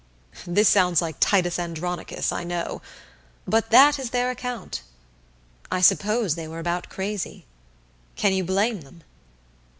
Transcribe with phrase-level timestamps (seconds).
[0.47, 2.81] This sounds like Titus Andronicus, I know,
[3.45, 4.81] but that is their account.
[5.71, 7.45] I suppose they were about crazy
[8.15, 9.03] can you blame them?